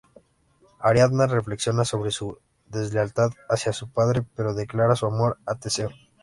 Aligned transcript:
Ariadna 0.79 1.27
reflexiona 1.27 1.85
sobre 1.85 2.09
su 2.09 2.39
deslealtad 2.65 3.29
hacia 3.47 3.71
su 3.71 3.87
padre, 3.91 4.23
pero 4.35 4.55
declara 4.55 4.95
su 4.95 5.05
amor 5.05 5.37
a 5.45 5.53
Teseo. 5.53 5.91